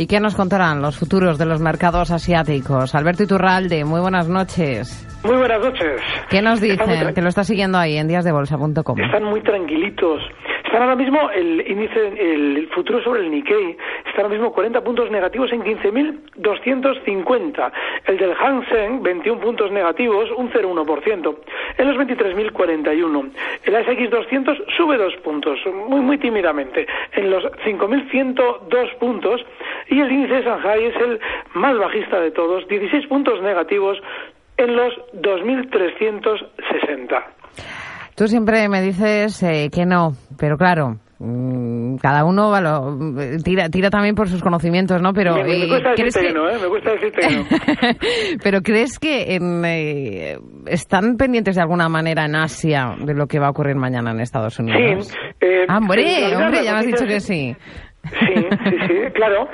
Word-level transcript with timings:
¿Y 0.00 0.06
qué 0.06 0.18
nos 0.18 0.34
contarán 0.34 0.80
los 0.80 0.96
futuros 0.98 1.36
de 1.36 1.44
los 1.44 1.60
mercados 1.60 2.10
asiáticos? 2.10 2.94
Alberto 2.94 3.24
Iturralde, 3.24 3.84
muy 3.84 4.00
buenas 4.00 4.30
noches. 4.30 5.06
Muy 5.22 5.36
buenas 5.36 5.60
noches. 5.60 6.00
¿Qué 6.30 6.40
nos 6.40 6.58
dicen? 6.58 7.12
Que 7.12 7.20
lo 7.20 7.28
está 7.28 7.44
siguiendo 7.44 7.76
ahí 7.76 7.98
en 7.98 8.08
díasdebolsa.com. 8.08 8.98
Están 8.98 9.24
muy 9.24 9.42
tranquilitos. 9.42 10.22
Están 10.64 10.84
ahora 10.84 10.96
mismo 10.96 11.28
el 11.32 11.70
índice, 11.70 12.00
el 12.18 12.66
futuro 12.74 13.02
sobre 13.02 13.20
el 13.20 13.30
Nikkei, 13.30 13.76
está 14.10 14.22
ahora 14.22 14.34
mismo 14.34 14.52
40 14.52 14.82
puntos 14.82 15.10
negativos 15.10 15.50
en 15.52 15.62
15.250. 15.62 17.72
El 18.06 18.18
del 18.18 18.34
Hang 18.34 18.68
Seng, 18.68 19.02
21 19.02 19.40
puntos 19.40 19.72
negativos, 19.72 20.30
un 20.36 20.50
0,1%. 20.50 21.38
En 21.78 21.88
los 21.88 21.96
23.041. 21.96 23.30
El 23.64 23.76
ASX 23.76 24.10
200 24.10 24.58
sube 24.76 24.98
dos 24.98 25.14
puntos, 25.24 25.58
muy, 25.88 26.00
muy 26.00 26.18
tímidamente, 26.18 26.86
en 27.12 27.30
los 27.30 27.42
5.102 27.64 28.98
puntos. 28.98 29.40
Y 29.88 30.00
el 30.00 30.12
índice 30.12 30.34
de 30.34 30.42
Shanghai 30.42 30.84
es 30.84 30.96
el 30.96 31.18
más 31.54 31.78
bajista 31.78 32.20
de 32.20 32.32
todos, 32.32 32.68
16 32.68 33.06
puntos 33.06 33.40
negativos 33.42 33.96
en 34.56 34.74
los 34.76 34.92
2.360. 35.14 37.24
Tú 38.14 38.28
siempre 38.28 38.68
me 38.68 38.82
dices 38.82 39.42
eh, 39.42 39.70
que 39.72 39.86
no, 39.86 40.12
pero 40.38 40.58
claro, 40.58 40.98
cada 42.00 42.24
uno 42.24 42.50
tira, 43.44 43.68
tira 43.68 43.90
también 43.90 44.14
por 44.14 44.28
sus 44.28 44.42
conocimientos, 44.42 45.02
¿no? 45.02 45.12
Pero 45.12 45.34
me, 45.34 45.68
cuesta 45.68 45.90
decirte 45.90 46.20
que... 46.20 46.32
no, 46.32 46.48
¿eh? 46.48 46.56
Me 46.60 46.68
cuesta 46.68 46.92
decirte 46.92 47.20
que 47.20 47.36
no. 47.36 47.44
pero 48.42 48.62
¿crees 48.62 48.98
que 48.98 49.36
eh, 49.36 50.38
están 50.66 51.18
pendientes 51.18 51.56
de 51.56 51.60
alguna 51.60 51.90
manera 51.90 52.24
en 52.24 52.36
Asia 52.36 52.96
de 52.98 53.12
lo 53.12 53.26
que 53.26 53.38
va 53.38 53.48
a 53.48 53.50
ocurrir 53.50 53.76
mañana 53.76 54.12
en 54.12 54.20
Estados 54.20 54.58
Unidos? 54.58 55.08
Sí. 55.08 55.16
Eh, 55.42 55.66
ah, 55.68 55.76
hombre, 55.76 56.34
hombre, 56.36 56.64
ya 56.64 56.72
me 56.72 56.78
has 56.78 56.86
dicho 56.86 57.06
que 57.06 57.20
sí. 57.20 57.54
Sí, 58.02 58.34
sí, 58.64 58.76
sí, 58.88 58.94
claro. 59.12 59.46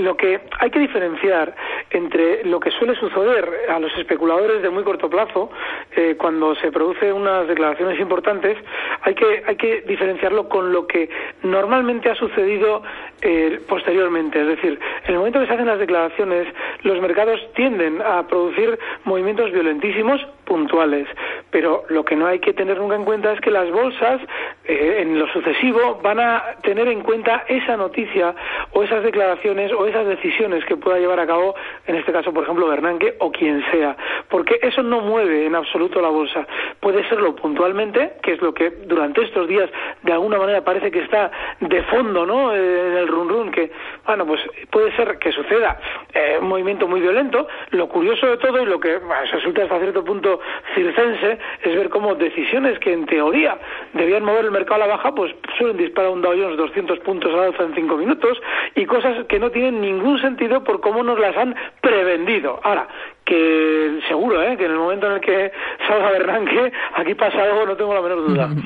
lo 0.00 0.16
que 0.16 0.40
hay 0.58 0.70
que 0.70 0.80
diferenciar 0.80 1.54
entre 1.90 2.44
lo 2.44 2.60
que 2.60 2.70
suele 2.70 2.94
suceder 2.96 3.48
a 3.68 3.78
los 3.78 3.96
especuladores 3.96 4.62
de 4.62 4.70
muy 4.70 4.84
corto 4.84 5.08
plazo 5.08 5.50
eh, 5.96 6.16
cuando 6.18 6.54
se 6.56 6.70
producen 6.70 7.12
unas 7.12 7.48
declaraciones 7.48 7.98
importantes, 8.00 8.58
hay 9.02 9.14
que, 9.14 9.42
hay 9.46 9.56
que 9.56 9.82
diferenciarlo 9.82 10.48
con 10.48 10.72
lo 10.72 10.86
que 10.86 11.08
normalmente 11.42 12.10
ha 12.10 12.14
sucedido 12.14 12.82
eh, 13.22 13.60
posteriormente. 13.68 14.40
Es 14.40 14.46
decir, 14.46 14.78
en 15.04 15.12
el 15.12 15.18
momento 15.18 15.40
que 15.40 15.46
se 15.46 15.54
hacen 15.54 15.66
las 15.66 15.78
declaraciones, 15.78 16.46
los 16.82 17.00
mercados 17.00 17.40
tienden 17.54 18.02
a 18.02 18.26
producir 18.26 18.78
movimientos 19.04 19.50
violentísimos 19.52 20.20
puntuales. 20.44 21.06
Pero 21.50 21.84
lo 21.88 22.04
que 22.04 22.16
no 22.16 22.26
hay 22.26 22.40
que 22.40 22.52
tener 22.52 22.78
nunca 22.78 22.96
en 22.96 23.04
cuenta 23.04 23.32
es 23.32 23.40
que 23.40 23.50
las 23.50 23.70
bolsas, 23.70 24.20
eh, 24.64 24.98
en 25.00 25.18
lo 25.18 25.26
sucesivo, 25.28 26.00
van 26.02 26.20
a 26.20 26.42
tener 26.62 26.88
en 26.88 27.02
cuenta 27.02 27.44
esa 27.48 27.76
noticia 27.76 28.34
o 28.72 28.82
esas 28.82 29.02
declaraciones 29.02 29.72
o 29.72 29.86
esas 29.86 30.06
decisiones 30.06 30.64
que 30.64 30.76
pueda 30.76 30.98
llevar 30.98 31.20
a 31.20 31.26
cabo, 31.26 31.54
en 31.88 31.96
este 31.96 32.12
caso, 32.12 32.32
por 32.32 32.44
ejemplo, 32.44 32.68
Bernanke 32.68 33.16
o 33.18 33.32
quien 33.32 33.64
sea. 33.70 33.96
Porque 34.28 34.58
eso 34.62 34.82
no 34.82 35.00
mueve 35.00 35.46
en 35.46 35.54
absoluto 35.54 36.02
la 36.02 36.10
bolsa. 36.10 36.46
Puede 36.80 37.08
serlo 37.08 37.34
puntualmente, 37.34 38.12
que 38.22 38.32
es 38.34 38.42
lo 38.42 38.52
que 38.52 38.70
durante 38.86 39.22
estos 39.22 39.48
días 39.48 39.70
de 40.02 40.12
alguna 40.12 40.38
manera 40.38 40.62
parece 40.62 40.90
que 40.90 41.00
está 41.00 41.30
de 41.60 41.82
fondo, 41.84 42.26
¿no? 42.26 42.54
Eh, 42.54 42.88
en 42.88 42.96
el 42.98 43.08
run 43.08 43.28
run, 43.30 43.50
que, 43.50 43.72
bueno, 44.06 44.26
pues 44.26 44.40
puede 44.70 44.94
ser 44.96 45.18
que 45.18 45.32
suceda 45.32 45.80
eh, 46.12 46.36
un 46.40 46.48
movimiento 46.48 46.86
muy 46.86 47.00
violento. 47.00 47.48
Lo 47.70 47.88
curioso 47.88 48.26
de 48.26 48.36
todo 48.36 48.62
y 48.62 48.66
lo 48.66 48.78
que 48.78 49.00
resulta 49.32 49.62
hasta 49.62 49.78
cierto 49.78 50.04
punto 50.04 50.40
circense 50.74 51.38
es 51.62 51.74
ver 51.74 51.88
cómo 51.88 52.14
decisiones 52.14 52.78
que 52.80 52.92
en 52.92 53.06
teoría 53.06 53.56
debían 53.94 54.24
mover 54.24 54.44
el 54.44 54.50
mercado 54.50 54.82
a 54.82 54.86
la 54.86 54.94
baja, 54.94 55.14
pues 55.14 55.34
suelen 55.56 55.78
disparar 55.78 56.10
un 56.10 56.20
Dow 56.20 56.32
Jones 56.32 56.58
200 56.58 56.98
puntos 57.00 57.32
al 57.32 57.44
alza 57.44 57.62
en 57.62 57.74
cinco 57.74 57.96
minutos 57.96 58.38
y 58.74 58.84
cosas 58.84 59.24
que 59.26 59.38
no 59.38 59.50
tienen 59.50 59.80
ningún 59.80 60.20
sentido 60.20 60.62
por 60.64 60.80
cómo 60.80 61.02
nos 61.02 61.18
las 61.18 61.34
han 61.34 61.54
prevendido. 61.80 62.58
Ahora, 62.62 62.88
que 63.24 64.00
seguro, 64.08 64.42
¿eh? 64.42 64.56
que 64.56 64.64
en 64.64 64.72
el 64.72 64.78
momento 64.78 65.06
en 65.06 65.12
el 65.12 65.20
que 65.20 65.52
salga 65.86 66.10
Bernanke, 66.10 66.72
aquí 66.96 67.14
pasa 67.14 67.42
algo, 67.42 67.66
no 67.66 67.76
tengo 67.76 67.94
la 67.94 68.02
menor 68.02 68.26
duda. 68.26 68.48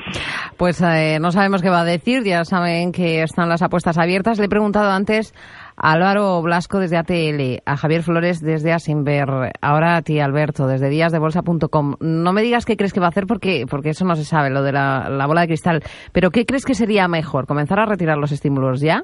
Pues 0.55 0.81
eh, 0.81 1.17
no 1.19 1.31
sabemos 1.31 1.63
qué 1.63 1.69
va 1.69 1.81
a 1.81 1.83
decir, 1.83 2.23
ya 2.23 2.45
saben 2.45 2.91
que 2.91 3.23
están 3.23 3.49
las 3.49 3.63
apuestas 3.63 3.97
abiertas. 3.97 4.37
Le 4.37 4.45
he 4.45 4.49
preguntado 4.49 4.91
antes 4.91 5.33
a 5.75 5.93
Álvaro 5.93 6.41
Blasco 6.43 6.79
desde 6.79 6.95
ATL, 6.95 7.61
a 7.65 7.75
Javier 7.75 8.03
Flores 8.03 8.39
desde 8.39 8.71
Asimber, 8.71 9.51
ahora 9.61 9.97
a 9.97 10.01
ti 10.03 10.19
Alberto 10.19 10.67
desde 10.67 10.89
díasdebolsa.com. 10.89 11.95
No 11.99 12.33
me 12.33 12.43
digas 12.43 12.65
qué 12.65 12.77
crees 12.77 12.93
que 12.93 12.99
va 12.99 13.07
a 13.07 13.09
hacer 13.09 13.25
porque, 13.25 13.65
porque 13.69 13.89
eso 13.89 14.05
no 14.05 14.15
se 14.15 14.23
sabe, 14.23 14.51
lo 14.51 14.61
de 14.61 14.71
la, 14.73 15.09
la 15.09 15.25
bola 15.25 15.41
de 15.41 15.47
cristal, 15.47 15.81
pero 16.13 16.29
¿qué 16.29 16.45
crees 16.45 16.65
que 16.65 16.75
sería 16.75 17.07
mejor? 17.07 17.47
¿Comenzar 17.47 17.79
a 17.79 17.85
retirar 17.85 18.17
los 18.17 18.31
estímulos 18.31 18.79
ya 18.79 19.03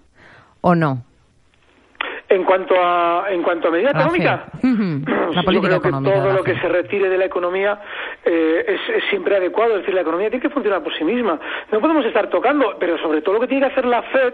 o 0.62 0.76
no? 0.76 1.09
En 2.30 2.44
cuanto 2.44 2.76
a 2.78 3.26
en 3.30 3.42
cuanto 3.42 3.70
a 3.70 3.72
medida 3.72 3.90
económica, 3.90 4.46
la 5.32 5.42
política 5.42 5.76
yo 5.76 5.82
creo 5.82 6.02
que 6.04 6.12
todo 6.12 6.34
lo 6.34 6.44
que 6.44 6.56
se 6.60 6.68
retire 6.70 7.10
de 7.10 7.18
la 7.18 7.26
economía 7.26 7.80
eh, 8.24 8.66
es, 8.68 9.04
siempre 9.10 9.36
adecuado. 9.36 9.74
Es 9.74 9.80
decir, 9.80 9.96
la 9.96 10.02
economía 10.02 10.30
tiene 10.30 10.44
que 10.44 10.50
funcionar 10.50 10.84
por 10.84 10.96
sí 10.96 11.04
misma. 11.04 11.40
No 11.72 11.80
podemos 11.80 12.06
estar 12.06 12.30
tocando, 12.30 12.78
pero 12.80 13.00
sobre 13.00 13.22
todo 13.22 13.34
lo 13.34 13.42
que 13.42 13.48
tiene 13.48 13.66
que 13.66 13.72
hacer 13.72 13.86
la 13.86 14.04
Fed 14.04 14.34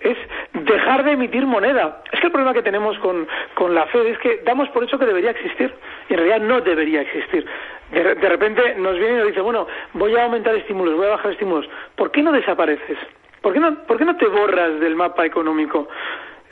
es 0.00 0.16
dejar 0.52 1.04
de 1.04 1.12
emitir 1.12 1.44
moneda. 1.44 2.02
Es 2.10 2.20
que 2.20 2.26
el 2.26 2.32
problema 2.32 2.54
que 2.54 2.62
tenemos 2.62 2.98
con, 3.00 3.26
con 3.54 3.74
la 3.74 3.84
Fed 3.86 4.06
es 4.06 4.18
que 4.20 4.40
damos 4.46 4.70
por 4.70 4.84
hecho 4.84 4.98
que 4.98 5.04
debería 5.04 5.32
existir 5.32 5.74
y 6.08 6.14
en 6.14 6.20
realidad 6.20 6.40
no 6.40 6.62
debería 6.62 7.02
existir. 7.02 7.44
De, 7.90 8.14
de 8.14 8.28
repente 8.28 8.74
nos 8.76 8.98
viene 8.98 9.16
y 9.16 9.18
nos 9.18 9.26
dice, 9.26 9.42
bueno, 9.42 9.66
voy 9.92 10.16
a 10.16 10.24
aumentar 10.24 10.54
estímulos, 10.54 10.96
voy 10.96 11.06
a 11.06 11.10
bajar 11.10 11.32
estímulos. 11.32 11.68
¿Por 11.94 12.10
qué 12.10 12.22
no 12.22 12.32
desapareces? 12.32 12.96
¿Por 13.42 13.52
qué 13.52 13.60
no, 13.60 13.74
por 13.84 13.98
qué 13.98 14.06
no 14.06 14.16
te 14.16 14.26
borras 14.26 14.80
del 14.80 14.96
mapa 14.96 15.26
económico? 15.26 15.86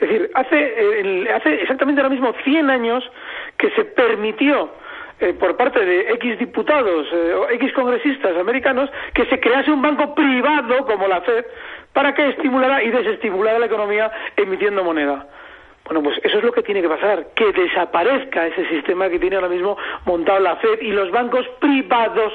Es 0.03 0.09
decir, 0.09 0.31
hace, 0.33 1.29
hace 1.33 1.61
exactamente 1.61 2.01
ahora 2.01 2.13
mismo 2.13 2.33
100 2.43 2.69
años 2.69 3.09
que 3.57 3.69
se 3.71 3.85
permitió 3.85 4.69
eh, 5.21 5.33
por 5.33 5.55
parte 5.55 5.79
de 5.79 6.11
X 6.15 6.39
diputados 6.39 7.07
eh, 7.13 7.33
o 7.33 7.49
X 7.51 7.71
congresistas 7.71 8.35
americanos 8.35 8.89
que 9.13 9.25
se 9.27 9.39
crease 9.39 9.71
un 9.71 9.81
banco 9.81 10.13
privado 10.13 10.85
como 10.85 11.07
la 11.07 11.21
Fed 11.21 11.45
para 11.93 12.13
que 12.13 12.27
estimulara 12.29 12.83
y 12.83 12.89
desestimulara 12.89 13.59
la 13.59 13.67
economía 13.67 14.11
emitiendo 14.35 14.83
moneda. 14.83 15.25
Bueno, 15.85 16.03
pues 16.03 16.19
eso 16.21 16.39
es 16.39 16.43
lo 16.43 16.51
que 16.51 16.63
tiene 16.63 16.81
que 16.81 16.89
pasar, 16.89 17.27
que 17.35 17.53
desaparezca 17.53 18.47
ese 18.47 18.67
sistema 18.67 19.09
que 19.09 19.19
tiene 19.19 19.37
ahora 19.37 19.49
mismo 19.49 19.77
montado 20.05 20.39
la 20.39 20.57
Fed 20.57 20.81
y 20.81 20.91
los 20.91 21.11
bancos 21.11 21.47
privados 21.59 22.33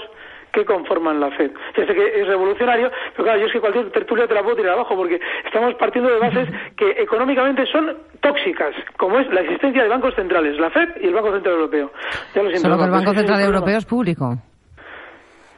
que 0.53 0.65
conforman 0.65 1.21
la 1.21 1.31
FED. 1.31 1.51
Ya 1.77 1.87
sé 1.87 1.95
que 1.95 2.21
es 2.21 2.27
revolucionario, 2.27 2.91
pero 3.13 3.25
claro, 3.25 3.41
yo 3.41 3.47
es 3.47 3.53
que 3.53 3.61
cualquier 3.61 3.91
tertulia 3.91 4.27
te 4.27 4.35
la 4.35 4.43
puedo 4.43 4.57
tirar 4.57 4.75
abajo 4.75 4.97
porque 4.97 5.21
estamos 5.45 5.75
partiendo 5.75 6.11
de 6.11 6.19
bases 6.19 6.49
que 6.77 6.91
económicamente 7.03 7.67
son 7.67 7.97
tóxicas, 8.21 8.75
como 8.97 9.19
es 9.19 9.29
la 9.33 9.41
existencia 9.41 9.83
de 9.83 9.89
bancos 9.89 10.15
centrales, 10.15 10.59
la 10.59 10.71
FED 10.71 11.01
y 11.03 11.07
el 11.07 11.15
Banco 11.15 11.33
Central 11.33 11.55
Europeo. 11.55 11.91
Ya 12.35 12.43
lo 12.43 12.49
siento, 12.51 12.69
Solo 12.69 12.79
que 12.79 12.85
el 12.85 12.91
Banco 12.91 13.15
Central 13.15 13.41
Europeo 13.41 13.79
es 13.79 13.87
público. 13.87 14.35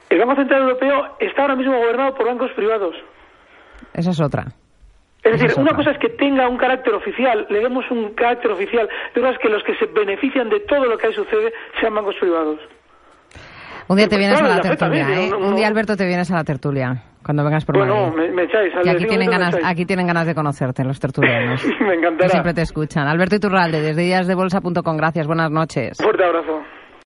El 0.08 0.18
Banco 0.18 0.34
Central 0.34 0.62
Europeo 0.62 1.16
está 1.20 1.42
ahora 1.42 1.56
mismo 1.56 1.76
gobernado 1.78 2.14
por 2.14 2.26
bancos 2.26 2.50
privados. 2.52 2.96
Esa 3.94 4.10
es 4.10 4.20
otra. 4.20 4.46
Es 5.22 5.32
decir, 5.32 5.60
una 5.60 5.74
cosa 5.74 5.90
es 5.90 5.98
que 5.98 6.08
tenga 6.08 6.48
un 6.48 6.56
carácter 6.56 6.94
oficial, 6.94 7.46
le 7.50 7.60
demos 7.60 7.84
un 7.90 8.14
carácter 8.14 8.50
oficial, 8.50 8.88
y 9.14 9.18
otra 9.18 9.32
es 9.32 9.38
que 9.38 9.48
los 9.50 9.62
que 9.64 9.74
se 9.76 9.86
benefician 9.86 10.48
de 10.48 10.60
todo 10.60 10.86
lo 10.86 10.96
que 10.96 11.08
ahí 11.08 11.14
sucede 11.14 11.52
sean 11.78 11.94
bancos 11.94 12.16
privados. 12.18 12.58
Un 13.90 13.96
día 13.96 14.06
te 14.06 14.18
vienes 14.18 14.40
a 14.40 14.46
la 14.46 14.60
tertulia, 14.60 15.04
¿eh? 15.18 15.32
Un 15.34 15.56
día, 15.56 15.66
Alberto, 15.66 15.96
te 15.96 16.06
vienes 16.06 16.30
a 16.30 16.36
la 16.36 16.44
tertulia. 16.44 17.02
Cuando 17.24 17.42
vengas 17.42 17.64
por 17.64 17.76
Bueno, 17.76 18.12
me, 18.12 18.44
echáis. 18.44 18.72
aquí 18.88 19.04
tienen, 19.04 19.28
ganas, 19.28 19.58
aquí 19.64 19.84
tienen 19.84 20.06
ganas 20.06 20.28
de 20.28 20.34
conocerte, 20.36 20.84
los 20.84 21.00
tertulianos. 21.00 21.60
me 21.80 21.94
encantará. 21.96 22.28
siempre 22.28 22.54
te 22.54 22.62
escuchan. 22.62 23.08
Alberto 23.08 23.34
Iturralde, 23.34 23.80
desde 23.80 24.02
díasdebolsa.com. 24.02 24.96
Gracias, 24.96 25.26
buenas 25.26 25.50
noches. 25.50 25.98
Fuerte 26.00 26.22
abrazo. 26.22 26.62